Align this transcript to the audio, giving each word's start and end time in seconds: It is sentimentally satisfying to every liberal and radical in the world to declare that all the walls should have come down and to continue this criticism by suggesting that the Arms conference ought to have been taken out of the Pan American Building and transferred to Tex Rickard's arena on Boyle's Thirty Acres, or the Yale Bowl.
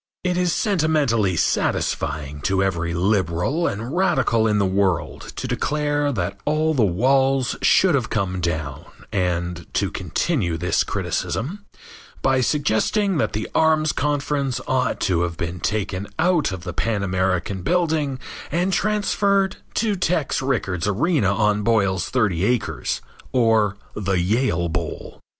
It 0.23 0.35
is 0.35 0.51
sentimentally 0.51 1.35
satisfying 1.35 2.41
to 2.41 2.63
every 2.63 2.91
liberal 2.91 3.67
and 3.67 3.95
radical 3.95 4.47
in 4.47 4.57
the 4.57 4.65
world 4.65 5.31
to 5.35 5.47
declare 5.47 6.11
that 6.11 6.39
all 6.43 6.73
the 6.73 6.83
walls 6.83 7.55
should 7.61 7.93
have 7.93 8.09
come 8.09 8.41
down 8.41 8.85
and 9.11 9.71
to 9.75 9.91
continue 9.91 10.57
this 10.57 10.83
criticism 10.83 11.65
by 12.23 12.41
suggesting 12.41 13.19
that 13.19 13.33
the 13.33 13.47
Arms 13.53 13.91
conference 13.91 14.59
ought 14.67 14.99
to 15.01 15.21
have 15.21 15.37
been 15.37 15.59
taken 15.59 16.07
out 16.17 16.51
of 16.51 16.63
the 16.63 16.73
Pan 16.73 17.03
American 17.03 17.61
Building 17.61 18.17
and 18.51 18.73
transferred 18.73 19.57
to 19.75 19.95
Tex 19.95 20.41
Rickard's 20.41 20.87
arena 20.87 21.31
on 21.31 21.61
Boyle's 21.61 22.09
Thirty 22.09 22.43
Acres, 22.43 23.01
or 23.31 23.77
the 23.93 24.13
Yale 24.19 24.67
Bowl. 24.67 25.19